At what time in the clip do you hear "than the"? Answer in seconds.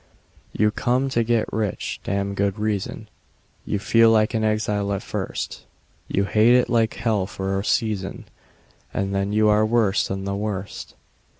10.07-10.33